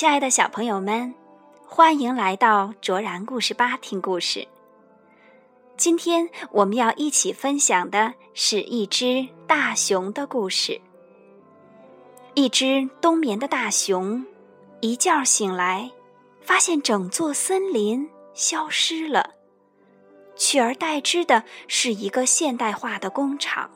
[0.00, 1.14] 亲爱的小朋友们，
[1.66, 4.48] 欢迎来到卓然故事吧听故事。
[5.76, 10.80] 今天我们要一起分享的是一只大熊的故事。
[12.32, 14.24] 一只冬眠的大熊，
[14.80, 15.90] 一觉醒来，
[16.40, 19.34] 发现整座森林消失了，
[20.34, 23.70] 取而代之的是一个现代化的工厂。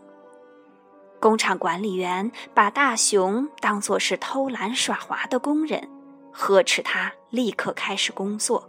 [1.20, 5.86] 工厂管理员把大熊当作是偷懒耍滑的工人。
[6.34, 8.68] 呵斥他立刻开始工作。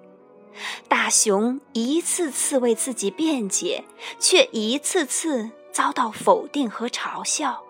[0.87, 3.83] 大熊一次次为自己辩解，
[4.19, 7.61] 却一次次遭到否定和嘲笑。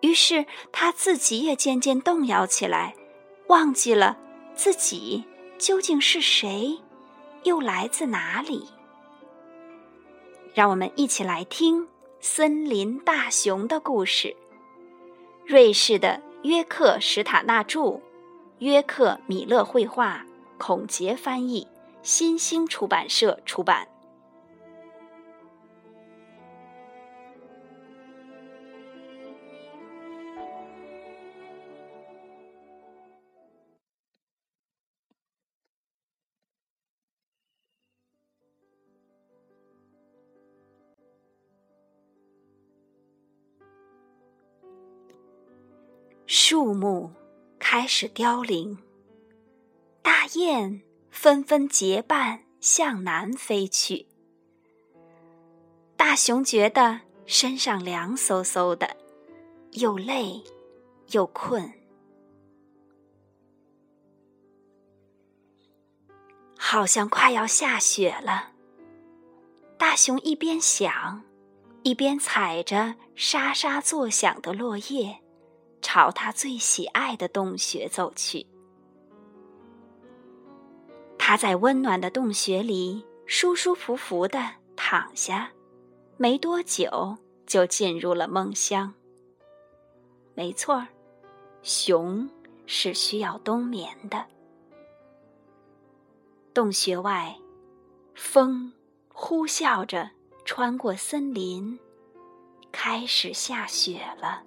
[0.00, 2.94] 于是他自己也渐渐动摇起来，
[3.48, 4.16] 忘记了
[4.54, 5.24] 自己
[5.58, 6.78] 究竟是谁，
[7.42, 8.68] 又来自哪里。
[10.54, 11.88] 让我们一起来听
[12.20, 14.36] 森林大熊的故事。
[15.44, 18.00] 瑞士的约克·史塔纳著。
[18.62, 20.24] 约克·米勒绘画，
[20.56, 21.66] 孔杰翻译，
[22.04, 23.88] 新兴出版社出版。
[48.02, 48.76] 始凋零，
[50.02, 54.08] 大雁纷纷结伴向南飞去。
[55.96, 58.96] 大熊觉得身上凉飕飕的，
[59.74, 60.42] 又累
[61.12, 61.72] 又困，
[66.58, 68.50] 好像快要下雪了。
[69.78, 71.22] 大熊一边想，
[71.84, 75.21] 一边踩着沙沙作响的落叶。
[75.82, 78.46] 朝他最喜爱的洞穴走去。
[81.18, 84.38] 他在温暖的洞穴里舒舒服服的
[84.74, 85.50] 躺下，
[86.16, 88.94] 没多久就进入了梦乡。
[90.34, 90.88] 没错儿，
[91.62, 92.28] 熊
[92.66, 94.24] 是需要冬眠的。
[96.54, 97.36] 洞穴外，
[98.14, 98.72] 风
[99.08, 100.10] 呼啸着
[100.44, 101.78] 穿过森林，
[102.70, 104.42] 开始下雪了。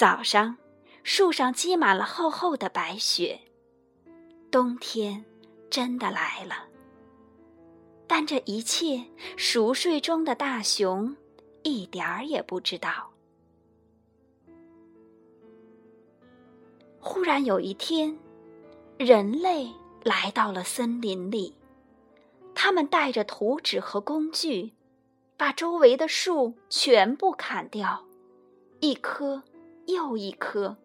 [0.00, 0.56] 早上，
[1.02, 3.38] 树上积满了厚厚的白雪，
[4.50, 5.22] 冬天
[5.68, 6.64] 真的来了。
[8.06, 9.04] 但这一切，
[9.36, 11.14] 熟睡中的大熊
[11.62, 13.10] 一点儿也不知道。
[16.98, 18.18] 忽然有一天，
[18.96, 19.70] 人类
[20.02, 21.54] 来到了森林里，
[22.54, 24.72] 他们带着图纸和工具，
[25.36, 28.06] 把周围的树全部砍掉，
[28.80, 29.42] 一棵。
[29.90, 30.76] 又一颗，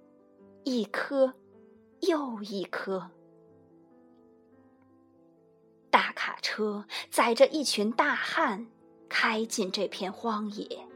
[0.63, 1.33] 一颗
[2.01, 3.11] 又一颗。
[5.91, 8.66] 大卡车载着一群大汉
[9.07, 10.88] 开进这片荒野，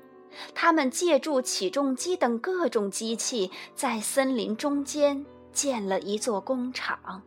[0.56, 7.22] 他们借助起重机等各种机器，在森林中间建了一座工厂。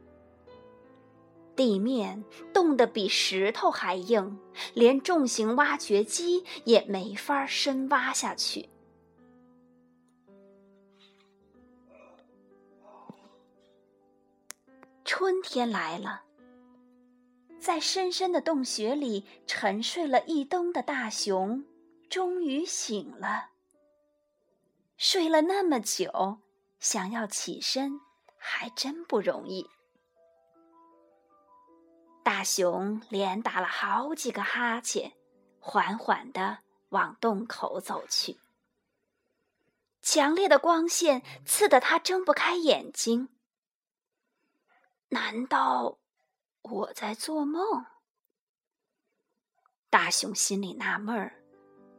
[1.55, 4.39] 地面冻得比石头还硬，
[4.75, 8.69] 连重型挖掘机也没法深挖下去。
[15.23, 16.25] 春天来了，
[17.61, 21.65] 在深深的洞穴里沉睡了一冬的大熊，
[22.11, 23.51] 终于醒了。
[24.97, 26.41] 睡了那么久，
[26.81, 28.01] 想要起身
[28.37, 29.71] 还真不容易。
[32.25, 35.13] 大熊连打了好几个哈欠，
[35.61, 38.41] 缓缓地往洞口走去。
[40.03, 43.29] 强烈的光线刺得他睁不开眼睛。
[45.13, 45.99] 难道
[46.63, 47.85] 我在做梦？
[49.91, 51.35] 大熊心里纳闷儿，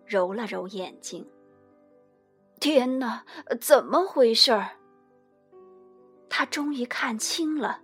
[0.08, 1.30] 揉了揉眼睛。
[2.60, 3.24] 天哪，
[3.62, 4.80] 怎么回事儿？
[6.28, 7.84] 他终于看清了，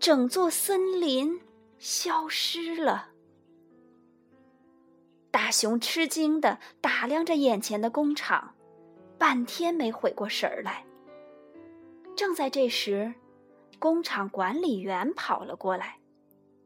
[0.00, 1.40] 整座森林
[1.78, 3.10] 消失了。
[5.30, 8.52] 大熊吃惊的打量着眼前的工厂，
[9.16, 10.84] 半天没回过神儿来。
[12.16, 13.14] 正在这时。
[13.80, 15.98] 工厂管理员跑了过来。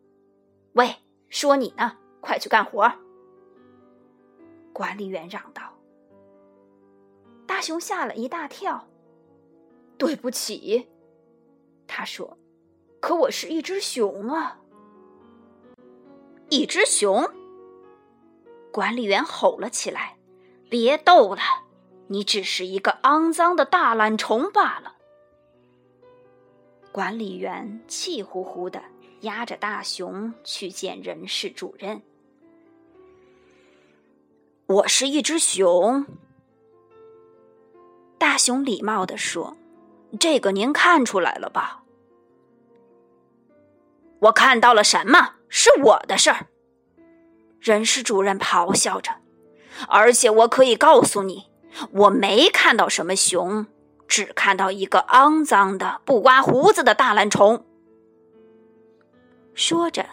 [0.74, 0.96] “喂，
[1.30, 2.92] 说你呢，快去干活！”
[4.74, 5.62] 管理员嚷道。
[7.46, 8.86] 大熊吓了一大跳。
[9.96, 10.90] “对不起。”
[11.86, 12.36] 他说
[13.00, 14.60] ，“可我是一只熊啊！”
[16.50, 17.30] 一只熊！
[18.72, 20.18] 管理员吼了起来
[20.68, 21.40] ：“别逗了，
[22.08, 24.93] 你只是一个肮脏的大懒虫罢了。”
[26.94, 28.80] 管理员气呼呼的
[29.22, 32.00] 押着大熊去见人事主任。
[34.66, 36.06] 我是一只熊。
[38.16, 39.56] 大熊礼貌的说
[40.20, 41.82] ：“这个您看出来了吧？”
[44.22, 45.32] 我看到了什么？
[45.48, 46.46] 是我的事儿。
[47.58, 49.10] 人事主任咆哮着，
[49.88, 51.50] 而且我可以告诉你，
[51.90, 53.66] 我没看到什么熊，
[54.14, 57.66] 只看到一个肮脏的、不刮胡子的大懒虫。
[59.54, 60.06] 说着，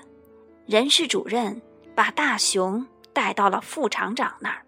[0.65, 1.61] 人事主任
[1.93, 4.65] 把大熊带到了副厂长那儿。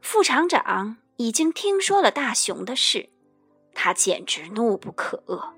[0.00, 0.96] 副厂长。
[1.16, 3.08] 已经听说了大熊的事，
[3.72, 5.50] 他简直怒不可遏。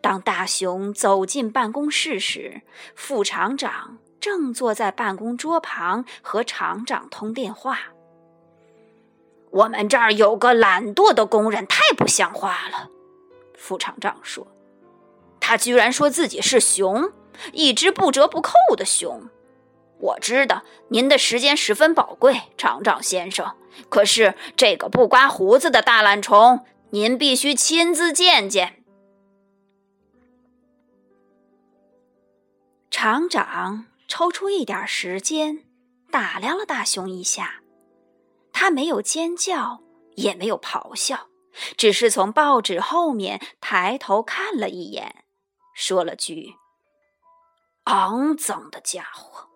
[0.00, 2.62] 当大熊走进办公室时，
[2.96, 7.78] 副厂长正坐在办公桌旁和厂长通电话。
[9.54, 12.90] 我们这儿有个懒惰的工人，太不像话了。
[13.56, 14.44] 副厂长说
[15.38, 17.12] ：“他居然说自己是熊，
[17.52, 19.30] 一只不折不扣的熊。”
[20.00, 23.54] 我知道您的时间十分宝贵，厂长先生。
[23.88, 28.82] 可是这个不刮胡子的大懒虫，您必须亲自见见。
[32.90, 35.60] 厂长抽出一点时间，
[36.10, 37.60] 打量了大熊一下。
[38.54, 39.82] 他没有尖叫，
[40.14, 41.28] 也没有咆哮，
[41.76, 45.24] 只是从报纸后面抬头看了一眼，
[45.74, 46.54] 说了句
[47.84, 49.50] ：“肮脏的家伙。”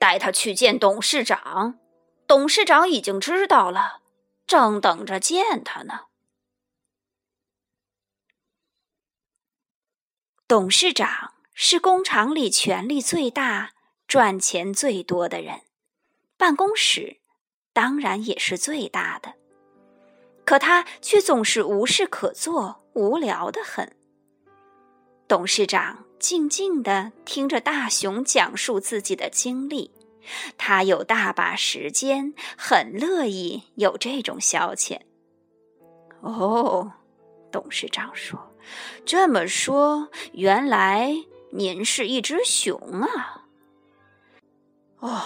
[0.00, 1.78] 带他去见董事长，
[2.26, 4.00] 董事长已经知道了，
[4.48, 6.06] 正等着见他呢。
[10.48, 13.74] 董事长是工厂里权力最大、
[14.08, 15.62] 赚钱最多的人，
[16.36, 17.21] 办公室
[17.72, 19.34] 当然也是最大的，
[20.44, 23.94] 可他却总是无事可做，无聊的很。
[25.26, 26.04] 董事长。
[26.22, 29.90] 静静的听着大熊讲述自己的经历，
[30.56, 35.00] 他有大把时间，很乐意有这种消遣。
[36.20, 36.92] 哦，
[37.50, 38.54] 董事长说
[39.04, 41.12] ：“这么说，原来
[41.50, 43.46] 您是一只熊啊！”
[45.02, 45.20] 哦，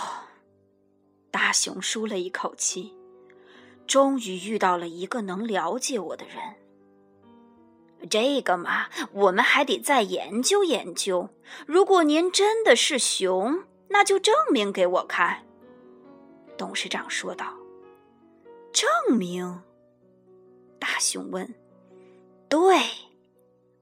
[1.36, 2.94] 大熊舒了一口气，
[3.86, 8.08] 终于遇到了一个能了解我的人。
[8.08, 11.28] 这个嘛，我们还得再研究研究。
[11.66, 15.44] 如果您真的是熊，那就证明给我看。”
[16.56, 17.52] 董事长说道。
[18.72, 19.60] “证明？”
[20.80, 21.54] 大熊问。
[22.48, 22.78] “对。”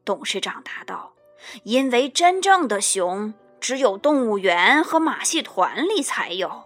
[0.04, 1.14] 董事长答道
[1.62, 6.64] ，“因为真正的熊只有动物园和马戏团里才有。”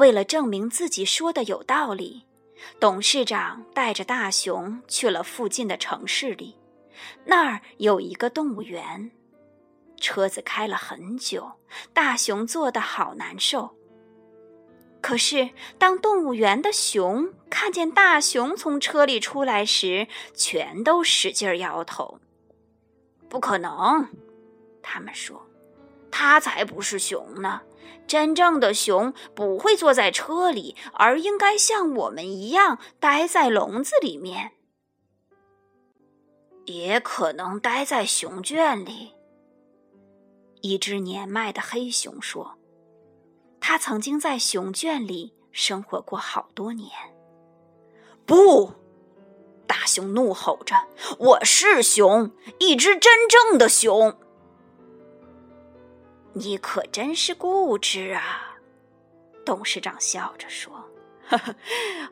[0.00, 2.24] 为了证明自己说的有道理。
[2.78, 6.56] 董事长带着大熊去了附近的城市里，
[7.24, 9.10] 那儿有一个动物园。
[9.98, 11.52] 车子开了很久，
[11.92, 13.76] 大熊坐得好难受。
[15.02, 22.18] 可是，当动物园的熊看见大熊从车里出来时，全都使劲摇头。
[23.28, 24.08] 不可能，
[24.82, 25.46] 他们说，
[26.20, 27.62] 他才不是熊呢。
[28.06, 34.52] 真正的熊不会坐在车里，而应该像我们一样待在笼子里面，
[36.66, 39.14] 也可能待在熊圈里。
[40.60, 42.58] 一只年迈的黑熊说
[43.58, 46.90] ：“他曾经在熊圈里生活过好多年。”
[48.26, 48.74] 不，
[49.66, 50.74] 大熊怒吼着
[51.18, 54.18] ：“我是熊，一只真正的熊。”
[56.32, 58.56] 你可真是固执啊！
[59.44, 60.72] 董事长笑着说
[61.26, 61.54] ：“呵呵，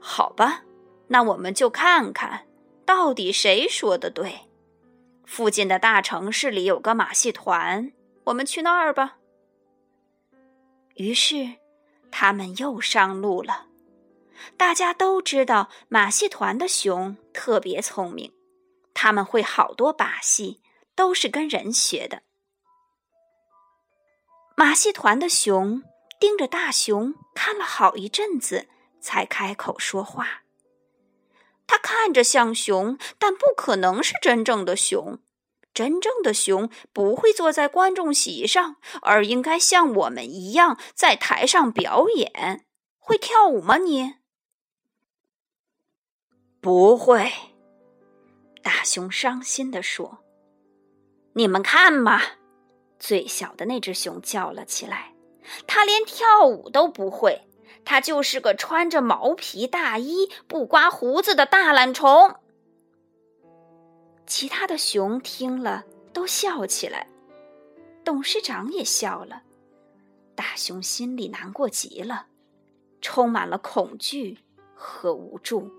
[0.00, 0.64] 好吧，
[1.06, 2.46] 那我们就看看
[2.84, 4.40] 到底谁说的对。
[5.24, 7.92] 附近的大城市里有个马戏团，
[8.24, 9.18] 我们去那儿吧。”
[10.96, 11.56] 于是，
[12.10, 13.66] 他们又上路了。
[14.56, 18.32] 大家都知道，马戏团的熊特别聪明，
[18.94, 20.60] 他们会好多把戏，
[20.96, 22.22] 都是跟人学的。
[24.58, 25.84] 马戏团的熊
[26.18, 28.66] 盯着大熊看了好一阵子，
[29.00, 30.42] 才开口说话。
[31.68, 35.20] 他看着像熊，但不可能是真正的熊。
[35.72, 42.66] 真正的熊不会坐在观众席上，而应该像我们一样在台上表演。
[42.98, 43.76] 会跳舞吗？
[43.76, 44.16] 你
[46.60, 47.30] 不会。
[48.60, 50.18] 大熊伤心地说
[51.34, 52.20] ：“你们看嘛。”
[52.98, 55.14] 最小的那只熊叫了起来
[55.66, 57.42] ：“它连跳舞都不会，
[57.84, 62.36] 他就是个穿着毛皮大衣、不刮胡子的大懒虫。
[64.26, 67.08] 其他的熊听了都笑起来，
[68.04, 69.42] 董事长也笑了。
[70.34, 72.26] 大熊心里难过极了，
[73.00, 74.38] 充满了恐惧
[74.74, 75.70] 和无助。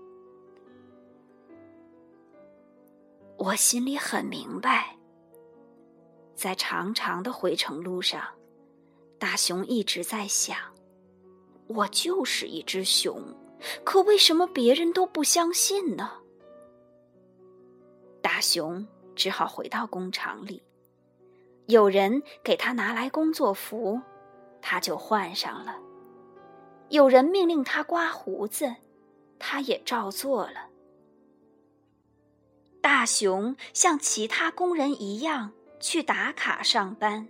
[3.38, 4.96] 我心里很明白，
[6.40, 8.26] 在长长的回程路上，
[9.18, 10.56] 大熊一直在想：
[11.66, 13.22] 我就是一只熊，
[13.84, 16.10] 可为什么别人都不相信呢？
[18.22, 20.62] 大熊只好回到工厂里，
[21.66, 24.00] 有人给他拿来工作服，
[24.62, 25.74] 他就换上了；
[26.88, 28.76] 有人命令他刮胡子，
[29.38, 30.70] 他也照做了。
[32.80, 37.26] 大熊像其他工人一样去打卡上班。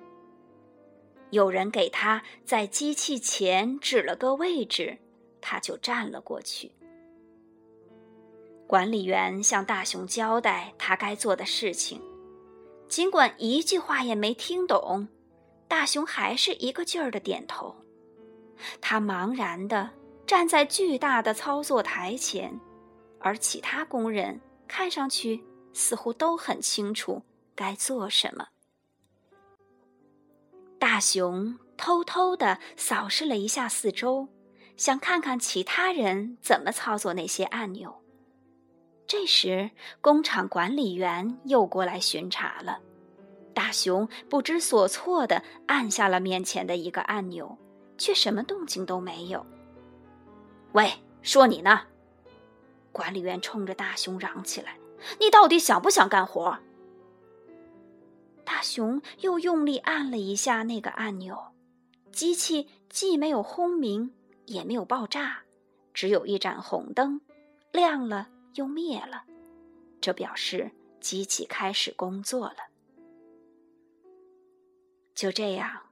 [1.30, 4.98] 有人给他在机器前指了个位置，
[5.40, 6.70] 他就站了过去。
[8.66, 12.00] 管理员向大熊交代他该做的事情，
[12.88, 15.06] 尽管一句话也没听懂，
[15.68, 17.74] 大熊还是一个劲儿的点头。
[18.80, 19.88] 他茫然地
[20.26, 22.60] 站在巨大的操作台前，
[23.18, 25.42] 而其他工人看上去
[25.72, 27.22] 似乎都很清楚
[27.60, 28.48] 该做什么。
[30.78, 34.28] 大熊偷偷的扫视了一下四周，
[34.78, 38.00] 想看看其他人怎么操作那些按钮。
[39.06, 42.78] 这时，工厂管理员又过来巡查了。
[43.52, 47.58] 大熊不知所措的按下了面前的一个按钮，
[47.98, 49.44] 却什么动静都没有。
[50.72, 50.90] “喂，
[51.20, 51.82] 说你呢！”
[52.90, 54.78] 管理员冲着大熊嚷起来
[55.20, 56.58] ，“你到底想不想干活？”
[58.50, 61.52] 大熊又用力按了一下那个按钮，
[62.10, 64.12] 机器既没有轰鸣，
[64.46, 65.44] 也没有爆炸，
[65.94, 67.20] 只有一盏红灯
[67.70, 68.28] 亮了。
[68.54, 69.22] 又灭了，
[70.00, 72.56] 这表示机器开始工作了。
[75.14, 75.82] 就这样，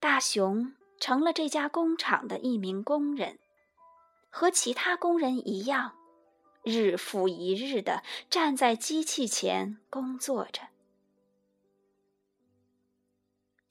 [0.00, 3.38] 大熊成了这家工厂的一名工人，
[4.28, 5.92] 和其他工人一样，
[6.64, 10.62] 日复一日的站在机器前工作着。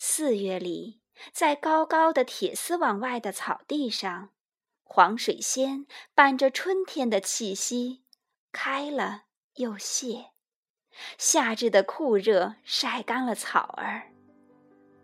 [0.08, 1.02] 四月里，
[1.34, 4.30] 在高高的铁丝网外的草地上，
[4.84, 8.04] 黄水仙伴着春天的气息。
[8.52, 9.24] 开了
[9.56, 10.28] 又谢，
[11.18, 14.14] 夏日的酷热晒干了草儿。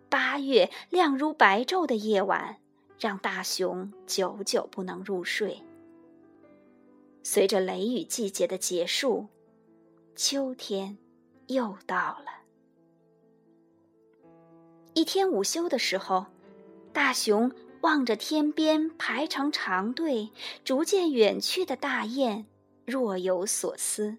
[0.07, 2.61] 八月亮如白昼的夜晚，
[2.99, 5.63] 让大熊久久不能入睡。
[7.23, 9.27] 随着雷雨季节的结束，
[10.15, 10.99] 秋天
[11.47, 12.40] 又到了。
[14.93, 16.25] 一天午休的时候，
[16.91, 20.31] 大熊望着天边排成长队、
[20.63, 22.45] 逐渐远去的大雁。
[22.85, 24.17] 若有所思。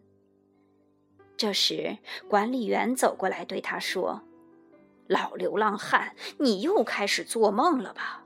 [1.36, 1.98] 这时，
[2.28, 4.22] 管理员走过来对他说
[5.08, 8.24] ：“老流浪汉，你又开始做梦了吧？”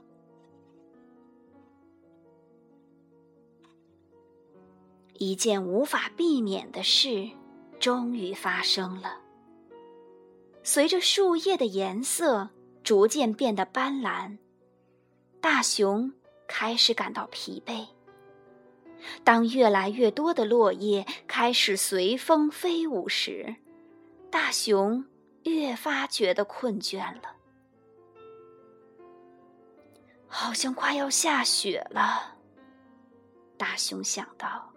[5.18, 7.30] 一件无法避免的事
[7.80, 9.25] 终于发生了。
[10.66, 12.50] 随着树叶的颜色
[12.82, 14.36] 逐渐变得斑斓，
[15.40, 16.12] 大熊
[16.48, 17.86] 开始感到疲惫。
[19.22, 23.54] 当越来越多的落叶开始随风飞舞时，
[24.28, 25.04] 大熊
[25.44, 27.36] 越发觉得困倦了。
[30.26, 32.36] 好像快要下雪了，
[33.56, 34.72] 大熊想到，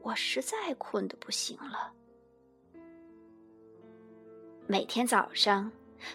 [0.00, 1.92] 我实在困得不行了。
[4.70, 5.72] 每天早上，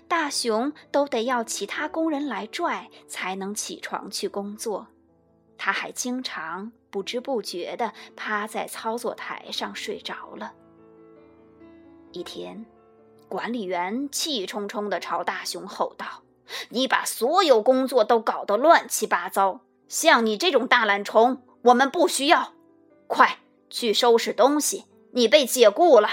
[0.07, 4.85] 大熊都得要其他工人来拽才能起床去工作，
[5.57, 6.71] 他还经常。
[6.91, 10.53] 不知不觉地趴在操作台上睡着了。
[12.11, 12.67] 一天，
[13.27, 16.21] 管理员气冲冲地朝大熊吼道
[16.69, 22.53] ：“你把所有工作都搞得乱七八糟，像你这种大懒虫，我们不需要。
[23.07, 23.39] 快
[23.71, 26.07] 去收拾东西，你被解雇了。”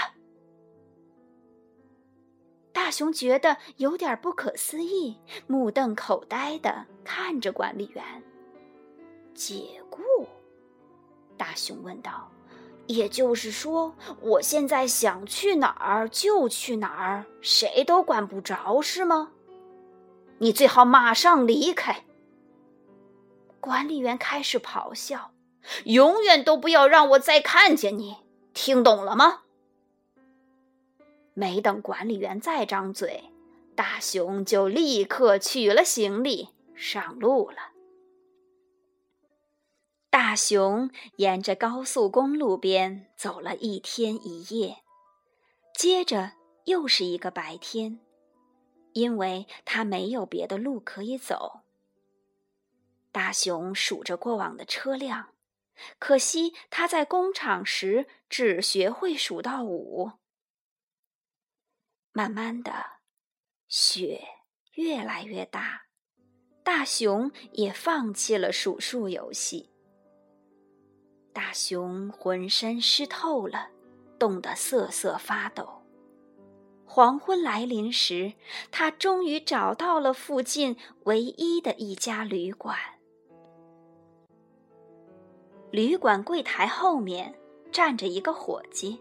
[2.73, 8.03] 大熊觉得有点不可思议，目瞪口呆的看着管理员。
[9.33, 10.01] 解雇？
[11.37, 12.29] 大熊问道
[12.87, 19.31] ：“也就是说，我现在想去哪儿就去哪儿，谁都管不着，是吗？
[20.39, 22.03] 你最好马上离开。”
[23.59, 25.31] 管理员开始咆哮
[25.85, 28.17] ：“永远都不要让我再看见你，
[28.53, 29.41] 听懂了吗？”
[31.33, 33.31] 没等管理员再张嘴，
[33.75, 37.71] 大熊就立刻取了行李上路了。
[40.09, 44.83] 大熊沿着高速公路边走了一天一夜，
[45.73, 46.33] 接着
[46.65, 47.99] 又是一个白天，
[48.91, 51.61] 因为他没有别的路可以走。
[53.13, 55.29] 大熊数着过往的车辆，
[55.97, 60.11] 可惜他在工厂时只学会数到五。
[62.13, 62.73] 慢慢的，
[63.69, 64.21] 雪
[64.73, 65.83] 越来越大，
[66.61, 69.69] 大熊也放弃了数数游戏。
[71.31, 73.69] 大熊浑身湿透了，
[74.19, 75.81] 冻得瑟瑟发抖。
[76.85, 78.33] 黄昏来临时，
[78.71, 80.75] 他终于找到了附近
[81.05, 82.77] 唯一的一家旅馆。
[85.71, 87.33] 旅馆柜台后面
[87.71, 88.99] 站着一个伙计。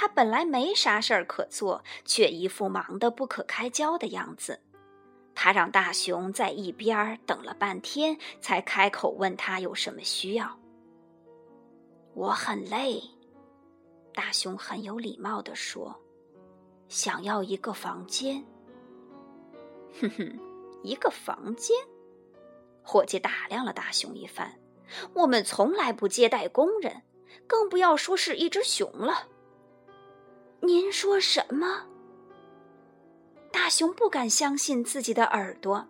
[0.00, 4.60] 他本来没啥事儿可做，却一副忙得不可开交的样子。
[5.34, 10.56] 他让大熊在一边等了半天，才开口问他有什么需要。
[12.14, 13.02] 我很累，
[14.14, 16.00] 大熊很有礼貌地说
[16.86, 18.40] ：“想要一个房间。”
[20.00, 20.38] 哼哼，
[20.84, 21.76] 一个房间。
[22.84, 24.60] 伙计打量了大熊一番
[25.14, 27.02] ：“我们从来不接待工人，
[27.48, 29.30] 更不要说是一只熊了。”
[30.60, 31.86] 您说什么？
[33.52, 35.88] 大熊不敢相信自己的耳朵。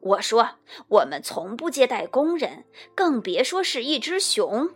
[0.00, 0.56] 我说，
[0.88, 2.64] 我们从不接待工人，
[2.94, 4.70] 更别说是一只熊。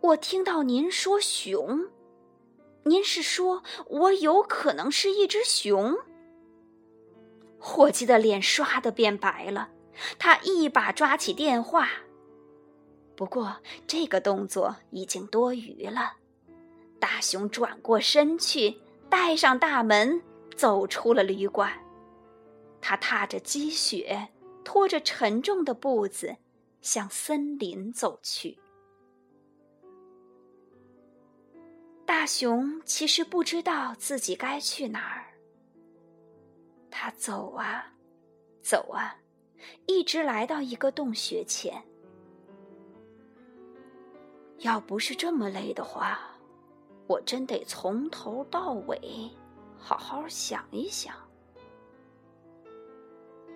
[0.00, 1.88] 我听到您说熊，
[2.84, 5.96] 您是说我有可能是一只熊？
[7.58, 9.68] 伙计的脸唰的变白了，
[10.18, 11.88] 他一把抓起电话。
[13.16, 16.14] 不过这个动作已经多余了。
[17.02, 18.78] 大熊转过身去，
[19.10, 20.22] 带上大门，
[20.54, 21.68] 走出了旅馆。
[22.80, 24.28] 他踏着积雪，
[24.62, 26.36] 拖着沉重的步子，
[26.80, 28.56] 向森林走去。
[32.06, 35.26] 大熊其实不知道自己该去哪儿。
[36.88, 37.84] 他走啊，
[38.62, 39.16] 走啊，
[39.86, 41.82] 一直来到一个洞穴前。
[44.58, 46.28] 要不是这么累的话。
[47.06, 49.30] 我真得从头到尾
[49.76, 51.14] 好好想一想。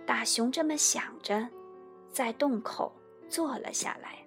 [0.04, 1.48] 大熊这么想着，
[2.10, 2.92] 在洞口
[3.28, 4.24] 坐了下来。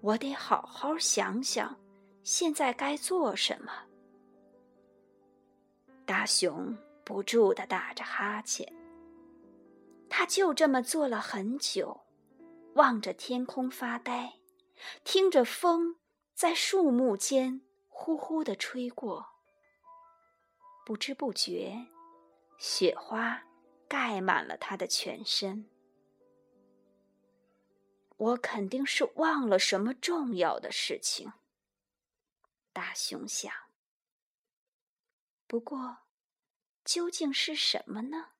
[0.00, 1.74] 我得好好想想，
[2.22, 3.72] 现在该做什么。
[6.04, 8.70] 大熊不住的打着哈欠。
[10.10, 12.02] 他就这么坐了很久，
[12.74, 14.34] 望着天空发呆，
[15.02, 15.96] 听着风。
[16.34, 19.24] 在树木间呼呼地吹过，
[20.84, 21.86] 不知不觉，
[22.58, 23.44] 雪花
[23.88, 25.70] 盖满了他的全身。
[28.16, 31.32] 我肯定是忘了什么重要的事情。
[32.72, 33.52] 大熊想。
[35.46, 35.98] 不过，
[36.84, 38.33] 究竟是什么呢？